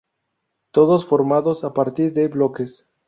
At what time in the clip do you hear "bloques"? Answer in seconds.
2.27-2.87